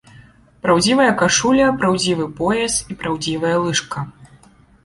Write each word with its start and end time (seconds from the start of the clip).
Праўдзівая 0.65 1.11
кашуля, 1.19 1.67
праўдзівы 1.83 2.25
пояс 2.39 2.81
і 2.95 2.99
праўдзівая 3.03 3.55
лыжка. 3.67 3.99